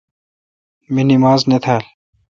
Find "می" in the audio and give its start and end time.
0.93-1.03